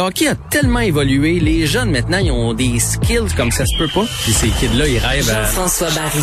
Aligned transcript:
Le 0.00 0.04
hockey 0.04 0.28
a 0.28 0.36
tellement 0.36 0.78
évolué, 0.78 1.40
les 1.40 1.66
jeunes 1.66 1.90
maintenant, 1.90 2.18
ils 2.18 2.30
ont 2.30 2.54
des 2.54 2.78
skills 2.78 3.34
comme 3.36 3.50
ça 3.50 3.64
se 3.66 3.76
peut 3.76 3.88
pas. 3.92 4.06
Puis 4.22 4.32
ces 4.32 4.46
kids-là, 4.46 4.86
ils 4.86 4.98
rêvent 4.98 5.28
à... 5.28 5.42
Jean-François 5.42 5.88
Barry. 5.90 6.20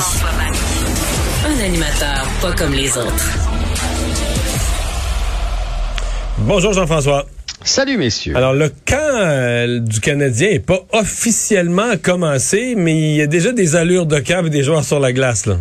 Un 1.46 1.66
animateur 1.66 2.26
pas 2.42 2.54
comme 2.54 2.72
les 2.72 2.98
autres. 2.98 3.30
Bonjour 6.38 6.72
Jean-François. 6.72 7.26
Salut 7.66 7.98
messieurs. 7.98 8.38
Alors 8.38 8.54
le 8.54 8.70
camp 8.70 8.96
euh, 8.96 9.80
du 9.80 10.00
Canadien 10.00 10.52
est 10.52 10.66
pas 10.66 10.80
officiellement 10.94 11.98
commencé, 12.02 12.76
mais 12.78 12.94
il 12.98 13.16
y 13.18 13.22
a 13.22 13.28
déjà 13.28 13.52
des 13.52 13.76
allures 13.76 14.06
de 14.06 14.20
camp 14.20 14.46
et 14.46 14.50
des 14.50 14.64
joueurs 14.64 14.86
sur 14.86 15.02
la 15.02 15.12
glace 15.12 15.48
là. 15.48 15.58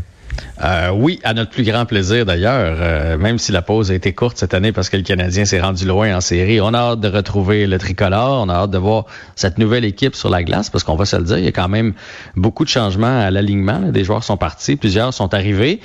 Euh, 0.62 0.90
oui, 0.94 1.18
à 1.24 1.34
notre 1.34 1.50
plus 1.50 1.64
grand 1.64 1.84
plaisir 1.84 2.24
d'ailleurs, 2.24 2.76
euh, 2.80 3.18
même 3.18 3.38
si 3.38 3.50
la 3.50 3.60
pause 3.60 3.90
a 3.90 3.94
été 3.94 4.12
courte 4.12 4.38
cette 4.38 4.54
année 4.54 4.70
parce 4.72 4.88
que 4.88 4.96
le 4.96 5.02
Canadien 5.02 5.44
s'est 5.44 5.60
rendu 5.60 5.84
loin 5.84 6.16
en 6.16 6.20
série. 6.20 6.60
On 6.60 6.72
a 6.74 6.78
hâte 6.78 7.00
de 7.00 7.08
retrouver 7.08 7.66
le 7.66 7.76
tricolore, 7.78 8.44
on 8.46 8.48
a 8.48 8.54
hâte 8.54 8.70
de 8.70 8.78
voir 8.78 9.06
cette 9.34 9.58
nouvelle 9.58 9.84
équipe 9.84 10.14
sur 10.14 10.30
la 10.30 10.42
glace 10.44 10.70
parce 10.70 10.84
qu'on 10.84 10.94
va 10.94 11.06
se 11.06 11.16
le 11.16 11.24
dire, 11.24 11.38
il 11.38 11.44
y 11.44 11.48
a 11.48 11.52
quand 11.52 11.68
même 11.68 11.92
beaucoup 12.36 12.64
de 12.64 12.68
changements 12.68 13.20
à 13.20 13.30
l'alignement. 13.30 13.80
Des 13.80 14.04
joueurs 14.04 14.22
sont 14.22 14.36
partis, 14.36 14.76
plusieurs 14.76 15.12
sont 15.12 15.34
arrivés. 15.34 15.80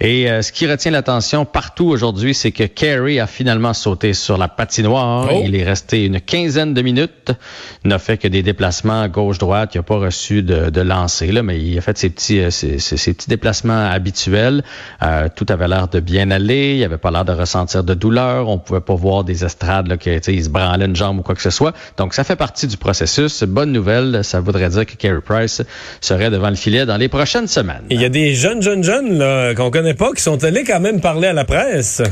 Et 0.00 0.30
euh, 0.30 0.40
ce 0.42 0.52
qui 0.52 0.66
retient 0.66 0.90
l'attention 0.90 1.44
partout 1.44 1.86
aujourd'hui, 1.86 2.34
c'est 2.34 2.50
que 2.52 2.64
Carey 2.64 3.18
a 3.20 3.26
finalement 3.26 3.74
sauté 3.74 4.14
sur 4.14 4.38
la 4.38 4.48
patinoire. 4.48 5.28
Oh. 5.32 5.42
Il 5.44 5.54
est 5.54 5.64
resté 5.64 6.06
une 6.06 6.20
quinzaine 6.20 6.72
de 6.72 6.80
minutes, 6.82 7.32
n'a 7.84 7.98
fait 7.98 8.16
que 8.16 8.28
des 8.28 8.42
déplacements 8.42 9.06
gauche-droite, 9.08 9.74
il 9.74 9.78
n'a 9.78 9.82
pas 9.82 9.98
reçu 9.98 10.42
de, 10.42 10.70
de 10.70 10.80
lancer, 10.80 11.30
là, 11.30 11.42
mais 11.42 11.60
il 11.60 11.76
a 11.76 11.82
fait 11.82 11.96
ses 11.98 12.08
petits, 12.10 12.40
ses, 12.50 12.78
ses- 12.78 12.96
ses 12.96 13.12
petits 13.12 13.28
déplacements 13.28 13.90
habituels. 13.94 14.62
Euh, 15.02 15.28
tout 15.34 15.46
avait 15.48 15.68
l'air 15.68 15.88
de 15.88 16.00
bien 16.00 16.30
aller. 16.30 16.76
Il 16.76 16.84
avait 16.84 16.98
pas 16.98 17.10
l'air 17.10 17.24
de 17.24 17.32
ressentir 17.32 17.84
de 17.84 17.94
douleur. 17.94 18.48
On 18.48 18.58
pouvait 18.58 18.80
pas 18.80 18.94
voir 18.94 19.24
des 19.24 19.44
estrades 19.44 19.86
là, 19.88 19.96
se 19.98 20.48
branlait 20.48 20.86
une 20.86 20.96
jambe 20.96 21.18
ou 21.18 21.22
quoi 21.22 21.34
que 21.34 21.42
ce 21.42 21.50
soit. 21.50 21.72
Donc 21.96 22.14
ça 22.14 22.24
fait 22.24 22.36
partie 22.36 22.66
du 22.66 22.76
processus. 22.76 23.42
Bonne 23.44 23.72
nouvelle. 23.72 24.22
Ça 24.22 24.40
voudrait 24.40 24.68
dire 24.68 24.86
que 24.86 24.94
Carey 24.94 25.20
Price 25.24 25.62
serait 26.00 26.30
devant 26.30 26.50
le 26.50 26.56
filet 26.56 26.86
dans 26.86 26.96
les 26.96 27.08
prochaines 27.08 27.48
semaines. 27.48 27.84
Il 27.90 28.00
y 28.00 28.04
a 28.04 28.08
des 28.08 28.34
jeunes, 28.34 28.62
jeunes, 28.62 28.84
jeunes 28.84 29.54
qu'on 29.54 29.70
connaît 29.70 29.94
pas 29.94 30.12
qui 30.12 30.22
sont 30.22 30.42
allés 30.44 30.64
quand 30.64 30.80
même 30.80 31.00
parler 31.00 31.28
à 31.28 31.32
la 31.32 31.44
presse. 31.44 32.02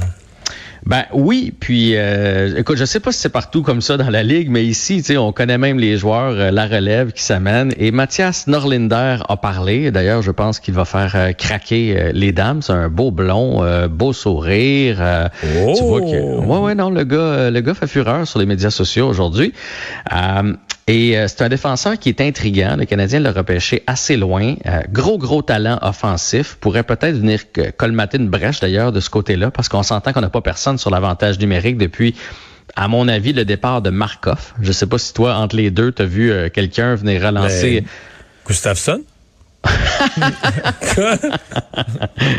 Ben 0.84 1.04
oui, 1.12 1.52
puis 1.58 1.92
euh, 1.94 2.58
écoute, 2.58 2.76
je 2.76 2.84
sais 2.84 2.98
pas 2.98 3.12
si 3.12 3.20
c'est 3.20 3.28
partout 3.28 3.62
comme 3.62 3.80
ça 3.80 3.96
dans 3.96 4.10
la 4.10 4.24
ligue, 4.24 4.50
mais 4.50 4.64
ici, 4.64 4.96
tu 4.96 5.04
sais, 5.04 5.16
on 5.16 5.32
connaît 5.32 5.58
même 5.58 5.78
les 5.78 5.96
joueurs, 5.96 6.32
euh, 6.32 6.50
la 6.50 6.66
relève 6.66 7.12
qui 7.12 7.22
s'amène. 7.22 7.72
Et 7.78 7.92
Mathias 7.92 8.48
Norlinder 8.48 9.18
a 9.28 9.36
parlé. 9.36 9.92
D'ailleurs, 9.92 10.22
je 10.22 10.32
pense 10.32 10.58
qu'il 10.58 10.74
va 10.74 10.84
faire 10.84 11.12
euh, 11.14 11.32
craquer 11.32 11.96
euh, 11.96 12.10
les 12.12 12.32
dames. 12.32 12.62
C'est 12.62 12.72
un 12.72 12.88
beau 12.88 13.12
blond, 13.12 13.62
beau 13.88 14.12
sourire. 14.12 15.30
Oh! 15.56 15.74
Tu 15.76 15.84
vois 15.84 16.00
que, 16.00 16.40
ouais, 16.40 16.58
ouais, 16.58 16.74
non, 16.74 16.90
le 16.90 17.04
gars, 17.04 17.50
le 17.50 17.60
gars 17.60 17.74
fait 17.74 17.86
fureur 17.86 18.26
sur 18.26 18.40
les 18.40 18.46
médias 18.46 18.70
sociaux 18.70 19.06
aujourd'hui. 19.06 19.52
Et 20.88 21.16
euh, 21.16 21.28
c'est 21.28 21.42
un 21.42 21.48
défenseur 21.48 21.96
qui 21.98 22.08
est 22.08 22.20
intriguant. 22.20 22.74
Le 22.76 22.84
Canadien 22.86 23.20
l'a 23.20 23.30
repêché 23.32 23.82
assez 23.86 24.16
loin. 24.16 24.56
Euh, 24.66 24.80
gros, 24.90 25.16
gros 25.16 25.40
talent 25.42 25.78
offensif. 25.80 26.56
Pourrait 26.60 26.82
peut-être 26.82 27.16
venir 27.16 27.40
euh, 27.58 27.70
colmater 27.76 28.18
une 28.18 28.28
brèche 28.28 28.58
d'ailleurs 28.60 28.90
de 28.90 28.98
ce 28.98 29.08
côté-là 29.08 29.50
parce 29.52 29.68
qu'on 29.68 29.84
s'entend 29.84 30.12
qu'on 30.12 30.20
n'a 30.20 30.28
pas 30.30 30.40
personne 30.40 30.78
sur 30.78 30.90
l'avantage 30.90 31.38
numérique 31.38 31.78
depuis, 31.78 32.16
à 32.74 32.88
mon 32.88 33.06
avis, 33.06 33.32
le 33.32 33.44
départ 33.44 33.80
de 33.80 33.90
Markov. 33.90 34.54
Je 34.60 34.72
sais 34.72 34.86
pas 34.86 34.98
si 34.98 35.14
toi, 35.14 35.36
entre 35.36 35.54
les 35.54 35.70
deux, 35.70 35.92
tu 35.92 36.02
as 36.02 36.06
vu 36.06 36.32
euh, 36.32 36.48
quelqu'un 36.48 36.96
venir 36.96 37.22
relancer. 37.22 37.82
Ben, 37.82 37.88
Gustafsson? 38.46 39.02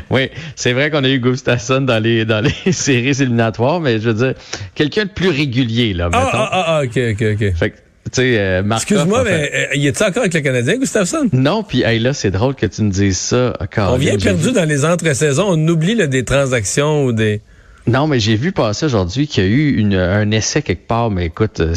Oui, 0.10 0.30
c'est 0.56 0.74
vrai 0.74 0.92
qu'on 0.92 1.04
a 1.04 1.10
eu 1.10 1.20
Gustafsson 1.20 1.82
dans 1.82 2.02
les 2.02 2.26
dans 2.26 2.42
les 2.44 2.72
séries 2.74 3.22
éliminatoires, 3.22 3.80
mais 3.80 4.00
je 4.00 4.10
veux 4.10 4.26
dire, 4.26 4.34
quelqu'un 4.76 5.06
de 5.06 5.10
plus 5.10 5.30
régulier, 5.30 5.94
là, 5.94 6.10
Ah, 6.12 6.26
mettons. 6.26 6.38
ah, 6.38 6.50
ah, 6.52 6.64
ah, 6.68 6.82
ok, 6.84 6.98
ok, 7.14 7.24
ok. 7.42 7.56
Fait 7.56 7.70
que, 7.72 7.78
euh, 8.20 8.64
Excuse-moi, 8.72 9.24
mais 9.24 9.52
euh, 9.54 9.76
y 9.76 9.88
est-il 9.88 10.04
encore 10.04 10.24
avec 10.24 10.34
le 10.34 10.42
Canadien, 10.42 10.78
Gustafsson? 10.78 11.30
Non, 11.32 11.64
puis 11.64 11.84
hey, 11.84 12.00
là, 12.00 12.14
c'est 12.14 12.32
drôle 12.32 12.56
que 12.56 12.66
tu 12.66 12.82
me 12.84 12.92
dises 12.92 13.18
ça. 13.18 13.56
On 13.60 13.66
Caroline, 13.66 14.10
vient 14.10 14.18
perdu 14.18 14.52
dans 14.52 14.68
les 14.68 14.86
entre-saisons. 14.86 15.46
On 15.48 15.68
oublie 15.68 15.96
là, 15.96 16.08
des 16.08 16.24
transactions 16.24 17.06
ou 17.06 17.12
des... 17.12 17.42
Non, 17.86 18.08
mais 18.08 18.18
j'ai 18.20 18.36
vu 18.36 18.54
passer 18.54 18.86
aujourd'hui 18.86 19.28
qu'il 19.28 19.44
y 19.44 19.48
a 19.48 19.50
eu 19.50 19.76
une, 19.78 19.96
un 19.96 20.32
essai 20.32 20.62
quelque 20.62 20.88
part, 20.88 21.12
mais 21.12 21.26
écoute, 21.26 21.60
euh, 21.60 21.76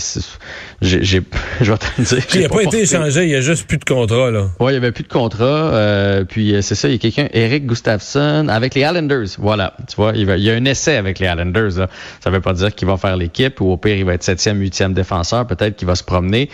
j'ai, 0.81 1.03
je 1.61 1.73
vais 1.73 1.79
te 1.79 1.85
le 1.99 2.05
dire. 2.05 2.19
Il 2.35 2.41
n'a 2.43 2.49
pas, 2.49 2.55
été 2.63 2.65
porté- 2.67 2.81
échangé, 2.83 3.25
il 3.25 3.31
y 3.31 3.35
a 3.35 3.41
juste 3.41 3.67
plus 3.67 3.79
de 3.79 3.85
contrat, 3.85 4.31
là. 4.31 4.47
Ouais, 4.61 4.71
il 4.71 4.75
y 4.75 4.77
avait 4.77 4.93
plus 4.93 5.03
de 5.03 5.09
contrat. 5.09 5.45
euh, 5.45 6.23
puis 6.25 6.55
euh, 6.55 6.63
c'est 6.63 6.77
ça, 6.77 6.87
il 6.87 6.93
y 6.93 6.95
a 6.95 6.99
quelqu'un, 6.99 7.27
Eric 7.33 7.67
Gustafsson, 7.67 8.47
avec 8.49 8.77
les 8.77 8.83
Islanders. 8.83 9.27
Voilà, 9.39 9.75
tu 9.89 9.97
vois, 9.97 10.13
il, 10.15 10.27
va- 10.27 10.37
il 10.37 10.45
y 10.45 10.51
a 10.51 10.55
un 10.55 10.65
essai 10.65 10.95
avec 10.95 11.19
les 11.19 11.27
Islanders. 11.27 11.77
Là. 11.77 11.89
Ça 12.23 12.31
veut 12.31 12.41
pas 12.41 12.53
dire 12.53 12.73
qu'il 12.73 12.87
va 12.87 12.97
faire 12.97 13.17
l'équipe 13.17 13.61
ou 13.61 13.73
au 13.73 13.77
pire, 13.77 13.97
il 13.97 14.05
va 14.05 14.15
être 14.15 14.23
septième, 14.23 14.61
huitième 14.61 14.93
défenseur. 14.95 15.45
Peut-être 15.49 15.75
qu'il 15.75 15.89
va 15.89 15.97
se 15.97 16.05
promener. 16.05 16.49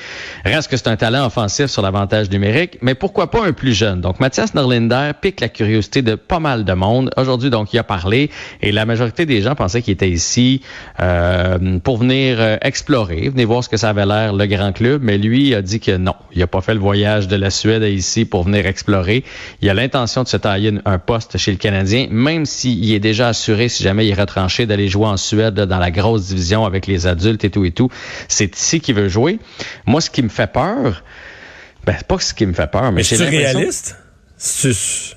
Reste 0.47 0.71
que 0.71 0.79
c'est 0.79 0.89
un 0.89 0.97
talent 0.97 1.27
offensif 1.27 1.67
sur 1.67 1.83
l'avantage 1.83 2.31
numérique, 2.31 2.79
mais 2.81 2.95
pourquoi 2.95 3.31
pas 3.31 3.45
un 3.45 3.53
plus 3.53 3.75
jeune? 3.75 4.01
Donc, 4.01 4.19
Mathias 4.19 4.55
Norlinder 4.55 5.11
pique 5.21 5.41
la 5.41 5.51
curiosité 5.51 6.01
de 6.01 6.15
pas 6.15 6.39
mal 6.41 6.65
de 6.65 6.73
monde. 6.73 7.11
Aujourd'hui, 7.19 7.51
donc, 7.51 7.75
il 7.75 7.79
a 7.79 7.85
parlé 7.85 8.31
et 8.63 8.73
la 8.73 8.87
majorité 8.87 9.27
des 9.27 9.42
gens 9.43 9.55
pensaient 9.55 9.83
qu'il 9.83 9.93
était 9.93 10.11
ici 10.11 10.63
euh, 11.01 11.79
pour 11.81 11.99
venir 11.99 12.37
euh, 12.41 12.57
explorer, 12.63 13.29
venir 13.29 13.47
voir 13.47 13.65
ce 13.65 13.69
que 13.69 13.77
ça 13.77 13.91
avait 13.91 14.07
l'air, 14.07 14.33
le 14.33 14.47
grand 14.47 14.73
club, 14.73 15.03
mais 15.03 15.19
lui 15.19 15.55
a 15.55 15.63
dit 15.63 15.81
que 15.81 15.97
non, 15.97 16.15
il 16.33 16.39
n'a 16.41 16.47
pas 16.47 16.61
fait 16.61 16.75
le 16.75 16.81
voyage 16.81 17.29
de 17.29 17.37
la 17.37 17.51
Suède 17.51 17.83
à 17.83 17.89
ici 17.89 18.25
pour 18.25 18.45
venir 18.45 18.67
explorer. 18.67 19.25
Il 19.61 19.69
a 19.71 19.75
l'intention 19.75 20.23
de 20.23 20.29
se 20.29 20.37
tailler 20.37 20.73
un 20.85 20.99
poste 20.99 21.39
chez 21.39 21.51
le 21.51 21.59
Canadien, 21.59 22.07
même 22.11 22.47
s'il 22.47 22.93
est 22.93 23.01
déjà 23.01 23.29
assuré, 23.29 23.69
si 23.69 23.83
jamais 23.83 24.07
il 24.07 24.11
est 24.11 24.21
retranché, 24.21 24.67
d'aller 24.67 24.89
jouer 24.89 25.07
en 25.07 25.17
Suède 25.17 25.57
là, 25.59 25.67
dans 25.67 25.79
la 25.79 25.91
grosse 25.91 26.29
division 26.29 26.65
avec 26.65 26.87
les 26.87 27.07
adultes 27.07 27.45
et 27.45 27.51
tout 27.51 27.65
et 27.65 27.73
tout. 27.73 27.89
C'est 28.29 28.57
ici 28.57 28.81
qu'il 28.81 28.95
veut 28.95 29.09
jouer. 29.09 29.39
Moi, 29.87 30.01
ce 30.01 30.11
qui 30.11 30.23
me 30.23 30.29
fait 30.29 30.51
peur, 30.53 31.03
ben, 31.85 31.95
c'est 31.99 32.07
pas 32.07 32.19
ce 32.19 32.35
qui 32.35 32.47
me 32.47 32.53
fait 32.53 32.71
peur, 32.71 32.93
mais, 32.93 32.97
Mais 32.99 33.03
c'est 33.03 33.17
réaliste? 33.25 33.97
C'est- 34.37 35.17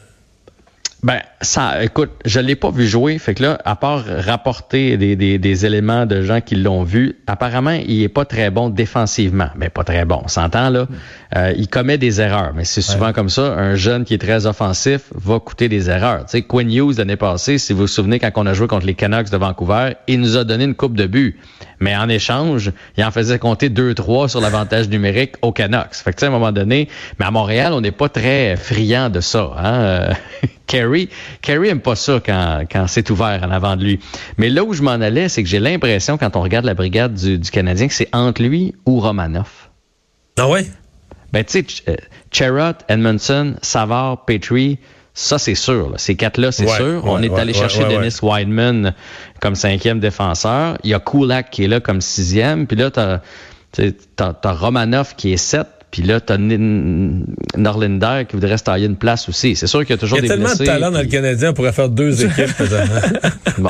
ben, 1.06 1.22
ça, 1.40 1.84
écoute, 1.84 2.10
je 2.26 2.40
l'ai 2.40 2.56
pas 2.56 2.72
vu 2.72 2.88
jouer. 2.88 3.20
Fait 3.20 3.36
que 3.36 3.44
là, 3.44 3.60
à 3.64 3.76
part 3.76 4.04
rapporter 4.08 4.98
des, 4.98 5.16
des, 5.16 5.38
des 5.38 5.66
éléments 5.68 6.08
de 6.08 6.24
gens 6.24 6.42
qui 6.42 6.56
l'ont 6.56 6.82
vu, 6.82 7.20
apparemment, 7.28 7.78
il 7.88 8.02
est 8.02 8.10
pas 8.10 8.26
très 8.26 8.50
bon 8.50 8.72
défensivement. 8.72 9.50
Mais 9.56 9.70
pas 9.70 9.84
très 9.84 10.04
bon. 10.04 10.22
On 10.26 10.28
s'entend, 10.28 10.72
là. 10.72 10.88
Euh, 11.36 11.54
il 11.56 11.68
commet 11.68 12.00
des 12.00 12.22
erreurs. 12.22 12.54
Mais 12.56 12.66
c'est 12.66 12.82
souvent 12.82 13.14
comme 13.14 13.30
ça. 13.30 13.54
Un 13.54 13.76
jeune 13.76 14.04
qui 14.04 14.16
est 14.16 14.18
très 14.18 14.48
offensif 14.48 15.02
va 15.14 15.40
coûter 15.40 15.70
des 15.70 15.92
erreurs. 15.92 16.26
Tu 16.26 16.32
sais, 16.32 16.42
Quinn 16.42 16.74
Hughes, 16.74 16.98
l'année 16.98 17.18
passée, 17.18 17.60
si 17.60 17.72
vous 17.72 17.82
vous 17.82 17.88
souvenez, 17.88 18.18
quand 18.18 18.32
on 18.38 18.48
a 18.48 18.54
joué 18.56 18.66
contre 18.66 18.88
les 18.88 18.96
Canucks 18.96 19.30
de 19.30 19.38
Vancouver, 19.38 19.94
il 20.08 20.20
nous 20.20 20.38
a 20.38 20.44
donné 20.44 20.64
une 20.64 20.74
coupe 20.74 20.98
de 20.98 21.06
but. 21.06 21.38
Mais 21.80 21.96
en 21.96 22.10
échange, 22.10 22.72
il 22.98 23.04
en 23.04 23.12
faisait 23.12 23.38
compter 23.38 23.70
2-3 23.70 24.30
sur 24.30 24.42
l'avantage 24.42 24.90
numérique 24.90 25.36
aux 25.44 25.52
Canucks. 25.52 25.94
Fait 25.94 26.14
que, 26.14 26.16
tu 26.16 26.22
sais, 26.22 26.26
à 26.26 26.30
un 26.30 26.32
moment 26.32 26.52
donné, 26.52 26.90
mais 27.20 27.28
à 27.28 27.32
Montréal, 27.32 27.74
on 27.74 27.82
n'est 27.82 27.92
pas 27.92 28.10
très 28.10 28.56
friand 28.56 29.12
de 29.12 29.20
ça. 29.20 29.52
Hein? 29.56 30.14
Kerry, 30.68 31.10
Kerry 31.42 31.70
aime 31.70 31.80
pas 31.82 31.96
ça 31.96 32.20
quand, 32.26 32.64
quand 32.72 32.88
c'est 32.88 33.10
ouvert 33.10 33.42
en 33.44 33.52
avant 33.52 33.76
de 33.76 33.84
lui. 33.84 34.00
Mais 34.38 34.50
là 34.50 34.64
où 34.64 34.74
je 34.74 34.82
m'en 34.82 34.92
allais, 34.92 35.30
c'est 35.30 35.44
que 35.44 35.50
j'ai 35.50 35.60
l'impression, 35.60 36.18
quand 36.18 36.36
on 36.36 36.42
regarde 36.42 36.66
la 36.66 36.74
brigade 36.74 37.14
du, 37.14 37.38
du 37.38 37.52
Canadien, 37.52 37.88
que 37.88 37.94
c'est 37.94 38.10
entre 38.14 38.42
lui 38.42 38.74
ou 38.86 39.00
Romanoff. 39.00 39.70
Ah 40.38 40.48
ouais? 40.50 40.66
Ben, 41.32 41.44
tu 41.44 41.52
sais, 41.60 41.66
Ch- 41.68 41.84
euh, 41.90 41.96
Edmondson, 42.90 43.56
Savard, 43.62 44.26
Petrie, 44.26 44.80
ça, 45.14 45.38
c'est 45.38 45.56
sûr. 45.56 45.90
là. 45.92 45.98
Ces 45.98 46.16
quatre-là, 46.16 46.52
c'est 46.52 46.66
Ouais, 46.70 46.76
sûr. 46.76 47.02
On 47.06 47.22
est 47.24 47.30
ouais, 47.30 47.40
allé 47.40 47.54
chercher 47.54 47.86
Dennis 47.86 48.18
Wideman 48.22 48.94
comme 49.40 49.56
cinquième 49.56 50.00
défenseur. 50.00 50.78
Il 50.84 50.90
y 50.90 50.94
a 50.94 51.00
Kulak 51.00 51.52
qui 51.52 51.64
est 51.64 51.68
là 51.68 51.80
comme 51.80 52.02
sixième. 52.02 52.68
Puis 52.68 52.76
là, 52.76 52.92
t'as 52.92 53.20
t'as 54.16 54.52
Romanoff 54.54 55.16
qui 55.16 55.32
est 55.34 55.38
sept. 55.38 55.68
Puis 55.96 56.04
là, 56.04 56.20
t'as 56.20 56.38
Norlinder 56.38 58.24
qui 58.28 58.36
voudrait 58.36 58.58
se 58.58 58.64
tailler 58.66 58.86
une 58.86 58.98
place 58.98 59.30
aussi. 59.30 59.56
C'est 59.56 59.66
sûr 59.68 59.80
qu'il 59.86 59.92
y 59.92 59.94
a 59.94 59.98
toujours 59.98 60.18
Il 60.18 60.26
y 60.26 60.26
a 60.26 60.28
des 60.28 60.28
tellement 60.28 60.52
de 60.52 60.58
blessés, 60.58 60.66
talent 60.66 60.92
dans 60.92 61.00
le 61.00 61.06
Canadien, 61.06 61.52
on 61.52 61.54
pourrait 61.54 61.72
faire 61.72 61.88
deux 61.88 62.22
équipes. 62.26 62.52
Bon. 63.60 63.70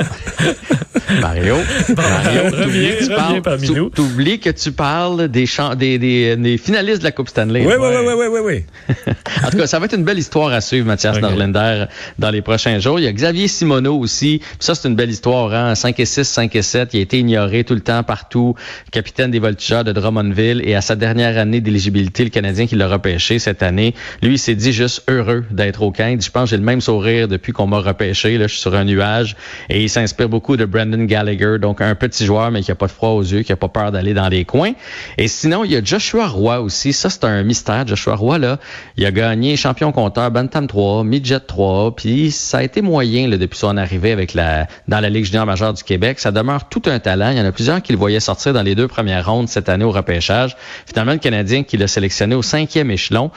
Mario, 1.20 1.54
Mario, 1.96 2.50
t'oublies 2.50 4.40
que 4.40 4.50
tu 4.50 4.72
parles- 4.72 5.28
que 5.30 5.76
tu 5.76 5.76
des, 5.76 5.98
des, 5.98 5.98
des, 5.98 6.36
des 6.36 6.58
finalistes 6.58 6.98
de 6.98 7.04
la 7.04 7.12
Coupe 7.12 7.28
Stanley. 7.28 7.64
oui, 7.64 7.74
oui, 7.78 7.88
oui, 7.90 8.14
oui, 8.18 8.26
oui, 8.28 8.40
oui. 8.88 8.94
En 9.46 9.50
tout 9.50 9.58
cas, 9.58 9.66
ça 9.68 9.78
va 9.78 9.84
être 9.84 9.94
une 9.94 10.02
belle 10.02 10.18
histoire 10.18 10.52
à 10.52 10.60
suivre, 10.60 10.86
Mathias 10.86 11.16
Ok. 11.16 11.22
Norlinder, 11.22 11.84
dans 12.18 12.30
les 12.30 12.42
prochains 12.42 12.80
jours. 12.80 12.98
Il 12.98 13.04
y 13.04 13.06
a 13.06 13.12
Xavier 13.12 13.46
Simoneau 13.48 13.96
aussi. 13.98 14.38
Puis 14.40 14.48
Ça, 14.58 14.74
c'est 14.74 14.88
une 14.88 14.96
belle 14.96 15.10
histoire. 15.10 15.52
Hein? 15.54 15.74
5 15.76 16.00
et 16.00 16.04
6, 16.06 16.24
5 16.24 16.56
et 16.56 16.62
7. 16.62 16.90
Il 16.94 16.98
a 16.98 17.02
été 17.02 17.18
ignoré 17.20 17.62
tout 17.62 17.74
le 17.74 17.80
temps 17.80 18.02
partout. 18.02 18.54
Capitaine 18.90 19.30
des 19.30 19.38
Voltigeurs 19.38 19.84
de 19.84 19.92
Drummondville. 19.92 20.62
Et 20.64 20.74
à 20.74 20.80
sa 20.80 20.96
dernière 20.96 21.38
année 21.38 21.60
d'éligibilité, 21.60 22.15
quitté 22.16 22.24
le 22.24 22.30
Canadien 22.30 22.66
qui 22.66 22.76
l'a 22.76 22.88
repêché 22.88 23.38
cette 23.38 23.62
année. 23.62 23.94
Lui, 24.22 24.34
il 24.34 24.38
s'est 24.38 24.54
dit 24.54 24.72
juste 24.72 25.02
heureux 25.06 25.44
d'être 25.50 25.82
au 25.82 25.92
camp. 25.92 26.18
Je 26.18 26.30
pense 26.30 26.48
j'ai 26.48 26.56
le 26.56 26.62
même 26.62 26.80
sourire 26.80 27.28
depuis 27.28 27.52
qu'on 27.52 27.66
m'a 27.66 27.80
repêché. 27.80 28.38
Là, 28.38 28.46
je 28.46 28.52
suis 28.52 28.60
sur 28.62 28.74
un 28.74 28.84
nuage. 28.84 29.36
Et 29.68 29.82
il 29.82 29.90
s'inspire 29.90 30.30
beaucoup 30.30 30.56
de 30.56 30.64
Brandon 30.64 31.04
Gallagher, 31.04 31.58
donc 31.60 31.82
un 31.82 31.94
petit 31.94 32.24
joueur, 32.24 32.50
mais 32.50 32.62
qui 32.62 32.70
a 32.70 32.74
pas 32.74 32.86
de 32.86 32.92
froid 32.92 33.10
aux 33.10 33.22
yeux, 33.22 33.42
qui 33.42 33.52
a 33.52 33.56
pas 33.56 33.68
peur 33.68 33.92
d'aller 33.92 34.14
dans 34.14 34.28
les 34.28 34.46
coins. 34.46 34.72
Et 35.18 35.28
sinon, 35.28 35.64
il 35.64 35.72
y 35.72 35.76
a 35.76 35.84
Joshua 35.84 36.26
Roy 36.26 36.60
aussi. 36.60 36.94
Ça, 36.94 37.10
c'est 37.10 37.24
un 37.24 37.42
mystère. 37.42 37.86
Joshua 37.86 38.14
Roy, 38.14 38.38
là, 38.38 38.58
il 38.96 39.04
a 39.04 39.12
gagné 39.12 39.56
champion 39.56 39.92
compteur 39.92 40.30
Bantam 40.30 40.66
3, 40.66 41.04
Midget 41.04 41.40
3, 41.40 41.96
puis 41.96 42.30
ça 42.30 42.58
a 42.58 42.62
été 42.62 42.80
moyen 42.80 43.28
là, 43.28 43.36
depuis 43.36 43.58
son 43.58 43.76
arrivée 43.76 44.12
avec 44.12 44.32
la 44.32 44.68
dans 44.88 45.00
la 45.00 45.10
Ligue 45.10 45.26
junior 45.26 45.44
majeure 45.44 45.74
du 45.74 45.82
Québec. 45.82 46.18
Ça 46.18 46.32
demeure 46.32 46.70
tout 46.70 46.82
un 46.86 46.98
talent. 46.98 47.30
Il 47.30 47.36
y 47.36 47.40
en 47.42 47.44
a 47.44 47.52
plusieurs 47.52 47.82
qui 47.82 47.92
le 47.92 47.98
voyaient 47.98 48.20
sortir 48.20 48.54
dans 48.54 48.62
les 48.62 48.74
deux 48.74 48.88
premières 48.88 49.26
rondes 49.26 49.48
cette 49.48 49.68
année 49.68 49.84
au 49.84 49.90
repêchage. 49.90 50.56
Finalement, 50.86 51.12
le 51.12 51.18
Canadien 51.18 51.62
qui 51.62 51.76
l'a 51.76 51.88
sélectionné 51.88 52.05
au 52.34 52.42
cinquième 52.42 52.90
échelon, 52.90 53.30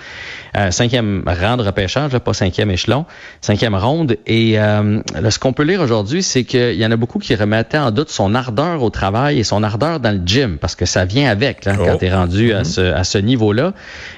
euh, 0.58 0.72
cinquième 0.72 1.24
rang 1.26 1.58
de 1.58 1.64
repêchage, 1.64 2.18
pas 2.18 2.34
cinquième 2.34 2.72
échelon, 2.72 3.06
cinquième 3.42 3.76
ronde. 3.76 4.18
Et 4.28 4.60
euh, 4.60 5.02
ce 5.30 5.40
qu'on 5.40 5.54
peut 5.54 5.64
lire 5.64 5.82
aujourd'hui, 5.82 6.24
c'est 6.24 6.44
qu'il 6.44 6.74
y 6.76 6.86
en 6.86 6.92
a 6.92 6.96
beaucoup 6.96 7.20
qui 7.20 7.36
remettaient 7.36 7.78
en 7.78 7.92
doute 7.92 8.10
son 8.10 8.36
ardeur 8.36 8.82
au 8.84 8.90
travail 8.90 9.40
et 9.40 9.44
son 9.44 9.64
ardeur 9.64 10.00
dans 10.00 10.12
le 10.12 10.22
gym, 10.26 10.58
parce 10.58 10.76
que 10.76 10.86
ça 10.86 11.06
vient 11.06 11.30
avec 11.30 11.66
là, 11.66 11.76
quand 11.76 11.94
Oh. 11.94 11.98
tu 12.00 12.06
es 12.06 12.14
rendu 12.14 12.54
à 12.54 12.60
Mhm. 12.60 12.64
ce, 12.66 12.82
à 12.82 13.04
ce 13.04 13.18
niveau-là. 13.18 13.74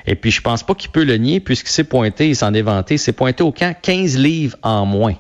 Et 0.08 0.16
puis, 0.16 0.32
je 0.32 0.42
pense 0.42 0.64
pas 0.64 0.74
qu'il 0.76 0.92
peut 0.92 1.04
le 1.04 1.18
nier, 1.18 1.40
puisqu'il 1.40 1.72
s'est 1.72 1.84
pointé, 1.84 2.30
il 2.30 2.36
s'en 2.36 2.54
est 2.54 2.62
vanté, 2.62 2.96
il 2.96 3.00
s'est 3.00 3.12
pointé 3.14 3.44
au 3.44 3.52
camp 3.52 3.76
15 3.82 4.18
livres 4.18 4.58
en 4.64 4.86
moins. 4.86 5.16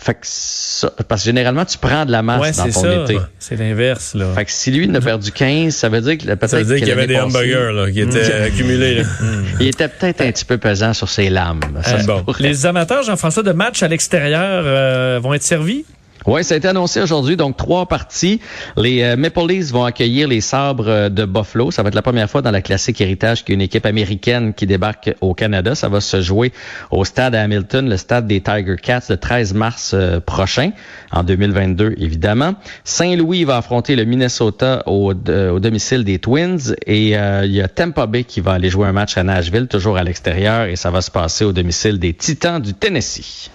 Fait 0.00 0.14
que 0.14 0.20
ça, 0.22 0.92
parce 1.08 1.22
que 1.22 1.26
généralement, 1.26 1.64
tu 1.64 1.76
prends 1.76 2.06
de 2.06 2.12
la 2.12 2.22
masse 2.22 2.40
Ouais, 2.40 2.52
dans 2.52 2.72
ton 2.72 2.82
ça. 2.82 2.94
été. 3.02 3.18
C'est 3.40 3.56
l'inverse, 3.56 4.14
là. 4.14 4.26
Fait 4.34 4.44
que 4.44 4.52
si 4.52 4.70
lui, 4.70 4.84
il 4.84 4.94
a 4.96 5.00
perdu 5.00 5.32
15, 5.32 5.74
ça 5.74 5.88
veut 5.88 6.00
dire 6.00 6.16
que 6.18 6.24
peut-être 6.24 6.46
Ça 6.48 6.58
veut 6.58 6.64
dire 6.64 6.76
qu'il 6.76 6.86
y 6.88 6.92
avait 6.92 7.08
des 7.08 7.14
passée, 7.14 7.26
hamburgers 7.26 7.72
là, 7.74 7.90
qui 7.90 8.00
étaient 8.02 8.32
accumulés. 8.32 8.94
là. 8.96 9.02
Il 9.58 9.66
était 9.66 9.88
peut-être 9.88 10.20
un 10.20 10.30
petit 10.30 10.44
peu 10.44 10.56
pesant 10.56 10.94
sur 10.94 11.08
ses 11.08 11.30
lames. 11.30 11.60
Ça 11.82 11.96
Euh, 11.96 12.02
bon. 12.04 12.24
Les 12.38 12.64
amateurs, 12.64 13.02
Jean-François, 13.02 13.42
de 13.42 13.50
match 13.52 13.82
à 13.82 13.88
l'extérieur 13.88 14.62
euh, 14.64 15.18
vont 15.20 15.34
être 15.34 15.42
servis? 15.42 15.84
Oui, 16.30 16.44
ça 16.44 16.52
a 16.52 16.56
été 16.58 16.68
annoncé 16.68 17.00
aujourd'hui, 17.00 17.38
donc 17.38 17.56
trois 17.56 17.86
parties. 17.86 18.38
Les 18.76 19.02
euh, 19.02 19.16
Maple 19.16 19.46
Leafs 19.48 19.70
vont 19.72 19.84
accueillir 19.84 20.28
les 20.28 20.42
Sabres 20.42 20.86
euh, 20.86 21.08
de 21.08 21.24
Buffalo. 21.24 21.70
Ça 21.70 21.82
va 21.82 21.88
être 21.88 21.94
la 21.94 22.02
première 22.02 22.28
fois 22.28 22.42
dans 22.42 22.50
la 22.50 22.60
classique 22.60 23.00
héritage 23.00 23.44
qu'il 23.44 23.54
y 23.54 23.54
a 23.54 23.56
une 23.56 23.62
équipe 23.62 23.86
américaine 23.86 24.52
qui 24.52 24.66
débarque 24.66 25.14
au 25.22 25.32
Canada. 25.32 25.74
Ça 25.74 25.88
va 25.88 26.02
se 26.02 26.20
jouer 26.20 26.52
au 26.90 27.06
stade 27.06 27.34
à 27.34 27.40
Hamilton, 27.42 27.88
le 27.88 27.96
stade 27.96 28.26
des 28.26 28.42
Tiger 28.42 28.76
Cats, 28.76 29.04
le 29.08 29.16
13 29.16 29.54
mars 29.54 29.92
euh, 29.94 30.20
prochain, 30.20 30.72
en 31.12 31.24
2022 31.24 31.94
évidemment. 31.96 32.56
Saint-Louis 32.84 33.44
va 33.44 33.56
affronter 33.56 33.96
le 33.96 34.04
Minnesota 34.04 34.82
au, 34.84 35.14
de- 35.14 35.48
au 35.48 35.60
domicile 35.60 36.04
des 36.04 36.18
Twins 36.18 36.74
et 36.86 37.16
euh, 37.16 37.46
il 37.46 37.52
y 37.54 37.62
a 37.62 37.68
Tampa 37.68 38.06
Bay 38.06 38.24
qui 38.24 38.42
va 38.42 38.52
aller 38.52 38.68
jouer 38.68 38.86
un 38.86 38.92
match 38.92 39.16
à 39.16 39.22
Nashville, 39.22 39.66
toujours 39.66 39.96
à 39.96 40.04
l'extérieur, 40.04 40.66
et 40.66 40.76
ça 40.76 40.90
va 40.90 41.00
se 41.00 41.10
passer 41.10 41.46
au 41.46 41.54
domicile 41.54 41.98
des 41.98 42.12
Titans 42.12 42.60
du 42.60 42.74
Tennessee. 42.74 43.50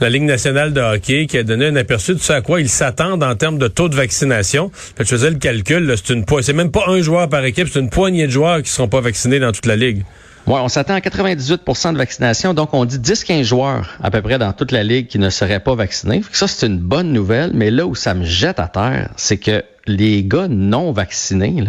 La 0.00 0.08
Ligue 0.08 0.22
nationale 0.22 0.72
de 0.72 0.80
hockey 0.80 1.26
qui 1.26 1.36
a 1.36 1.42
donné 1.42 1.66
un 1.66 1.76
aperçu 1.76 2.14
de 2.14 2.20
ce 2.20 2.32
à 2.32 2.40
quoi 2.40 2.62
ils 2.62 2.70
s'attendent 2.70 3.22
en 3.22 3.34
termes 3.36 3.58
de 3.58 3.68
taux 3.68 3.90
de 3.90 3.94
vaccination. 3.94 4.70
Fait 4.72 5.04
je 5.04 5.10
faisais 5.10 5.28
le 5.28 5.36
calcul, 5.36 5.94
c'est 5.94 6.14
une 6.14 6.24
c'est 6.40 6.54
même 6.54 6.70
pas 6.70 6.84
un 6.86 7.02
joueur 7.02 7.28
par 7.28 7.44
équipe, 7.44 7.68
c'est 7.70 7.80
une 7.80 7.90
poignée 7.90 8.26
de 8.26 8.32
joueurs 8.32 8.62
qui 8.62 8.70
seront 8.70 8.88
pas 8.88 9.02
vaccinés 9.02 9.40
dans 9.40 9.52
toute 9.52 9.66
la 9.66 9.76
ligue. 9.76 10.04
Ouais, 10.46 10.58
on 10.58 10.68
s'attend 10.68 10.94
à 10.94 11.00
98% 11.00 11.92
de 11.92 11.98
vaccination, 11.98 12.54
donc 12.54 12.72
on 12.72 12.86
dit 12.86 12.96
10-15 12.96 13.42
joueurs 13.42 13.98
à 14.02 14.10
peu 14.10 14.22
près 14.22 14.38
dans 14.38 14.54
toute 14.54 14.72
la 14.72 14.82
ligue 14.82 15.06
qui 15.06 15.18
ne 15.18 15.28
seraient 15.28 15.60
pas 15.60 15.74
vaccinés. 15.74 16.22
Ça, 16.32 16.48
c'est 16.48 16.66
une 16.66 16.78
bonne 16.78 17.12
nouvelle, 17.12 17.50
mais 17.52 17.70
là 17.70 17.84
où 17.86 17.94
ça 17.94 18.14
me 18.14 18.24
jette 18.24 18.58
à 18.58 18.68
terre, 18.68 19.10
c'est 19.16 19.36
que 19.36 19.62
les 19.86 20.24
gars 20.24 20.48
non 20.48 20.92
vaccinés 20.92 21.64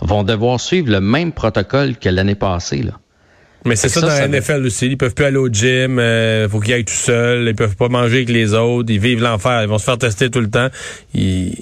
vont 0.00 0.22
devoir 0.22 0.58
suivre 0.58 0.90
le 0.90 1.02
même 1.02 1.32
protocole 1.32 1.98
que 1.98 2.08
l'année 2.08 2.34
passée. 2.34 2.82
Là. 2.82 2.92
Mais 3.68 3.76
c'est 3.76 3.88
ça 3.88 4.00
dans 4.00 4.08
ça, 4.08 4.26
la 4.26 4.40
NFL 4.40 4.64
aussi. 4.66 4.86
Ils 4.86 4.96
peuvent 4.96 5.14
plus 5.14 5.24
aller 5.24 5.36
au 5.36 5.48
gym, 5.48 5.98
euh, 5.98 6.48
faut 6.48 6.60
qu'ils 6.60 6.74
aillent 6.74 6.84
tout 6.84 6.92
seuls, 6.92 7.46
ils 7.48 7.54
peuvent 7.54 7.76
pas 7.76 7.88
manger 7.88 8.16
avec 8.16 8.30
les 8.30 8.54
autres, 8.54 8.90
ils 8.90 9.00
vivent 9.00 9.22
l'enfer, 9.22 9.62
ils 9.62 9.68
vont 9.68 9.78
se 9.78 9.84
faire 9.84 9.98
tester 9.98 10.30
tout 10.30 10.40
le 10.40 10.50
temps. 10.50 10.68
Ils... 11.14 11.54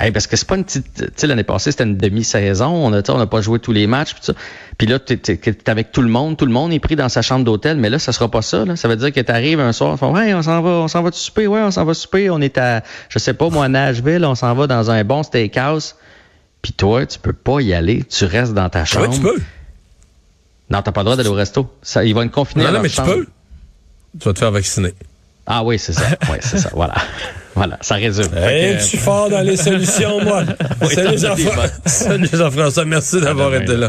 Hey, 0.00 0.12
parce 0.12 0.26
que 0.26 0.34
c'est 0.34 0.48
pas 0.48 0.56
une 0.56 0.64
petite. 0.64 0.94
Tu 0.94 1.06
sais, 1.14 1.26
l'année 1.26 1.44
passée, 1.44 1.72
c'était 1.72 1.84
une 1.84 1.98
demi-saison. 1.98 2.68
On 2.68 2.90
a, 2.94 3.04
sais, 3.04 3.10
on 3.10 3.18
n'a 3.18 3.26
pas 3.26 3.42
joué 3.42 3.58
tous 3.58 3.72
les 3.72 3.86
matchs. 3.86 4.14
Puis, 4.14 4.24
ça. 4.24 4.32
Puis 4.78 4.86
là, 4.86 4.98
tu 4.98 5.12
es, 5.12 5.70
avec 5.70 5.92
tout 5.92 6.00
le 6.00 6.08
monde. 6.08 6.38
Tout 6.38 6.46
le 6.46 6.52
monde 6.52 6.72
est 6.72 6.78
pris 6.78 6.96
dans 6.96 7.10
sa 7.10 7.20
chambre 7.20 7.44
d'hôtel. 7.44 7.76
Mais 7.76 7.90
là, 7.90 7.98
ça 7.98 8.12
sera 8.12 8.30
pas 8.30 8.40
ça. 8.40 8.64
Là. 8.64 8.76
Ça 8.76 8.88
veut 8.88 8.96
dire 8.96 9.12
que 9.12 9.20
tu 9.20 9.30
arrives 9.30 9.60
un 9.60 9.72
soir, 9.72 9.98
font, 9.98 10.14
ouais, 10.14 10.32
on 10.32 10.40
s'en 10.40 10.62
va, 10.62 10.70
on 10.70 10.88
s'en 10.88 11.02
va 11.02 11.12
souper? 11.12 11.46
Ouais, 11.46 11.60
on 11.60 11.70
s'en 11.70 11.84
va 11.84 11.92
souper. 11.92 12.30
On 12.30 12.40
est 12.40 12.56
à, 12.56 12.82
je 13.10 13.18
sais 13.18 13.34
pas, 13.34 13.50
moi, 13.50 13.66
à 13.66 13.68
Nashville. 13.68 14.24
On 14.24 14.34
s'en 14.34 14.54
va 14.54 14.66
dans 14.66 14.90
un 14.90 15.04
bon 15.04 15.22
steakhouse. 15.22 15.96
Puis 16.62 16.72
toi, 16.72 17.04
tu 17.04 17.18
peux 17.18 17.34
pas 17.34 17.60
y 17.60 17.74
aller. 17.74 18.02
Tu 18.04 18.24
restes 18.24 18.54
dans 18.54 18.70
ta 18.70 18.86
chambre. 18.86 19.10
Ouais, 19.10 19.14
tu 19.14 19.20
peux. 19.20 19.38
Non, 20.70 20.82
t'as 20.82 20.92
pas 20.92 21.00
le 21.00 21.04
droit 21.06 21.16
d'aller 21.16 21.28
au 21.28 21.34
resto. 21.34 21.68
Ça, 21.82 22.04
ils 22.04 22.14
vont 22.14 22.22
être 22.22 22.30
confinés. 22.30 22.64
Non, 22.64 22.72
non, 22.72 22.80
mais 22.80 22.88
tu 22.88 23.02
peux. 23.02 23.26
Tu 24.20 24.24
vas 24.28 24.32
te 24.32 24.38
faire 24.38 24.50
vacciner. 24.52 24.94
Ah 25.46 25.64
oui, 25.64 25.78
c'est 25.78 25.92
ça. 25.92 26.02
Oui, 26.30 26.36
c'est 26.40 26.58
ça. 26.58 26.70
Voilà. 26.72 26.94
Voilà. 27.56 27.78
Ça 27.80 27.96
résume. 27.96 28.28
Hey, 28.36 28.74
que- 28.76 28.78
je 28.80 28.84
suis 28.86 28.96
fort 28.98 29.28
dans 29.28 29.40
les 29.40 29.56
solutions, 29.56 30.22
moi. 30.22 30.44
Salut 30.94 31.18
Jean-François. 31.18 31.66
Salut 31.84 32.28
Jean-François, 32.32 32.84
merci 32.84 33.20
d'avoir 33.20 33.52
été 33.56 33.76
là. 33.76 33.88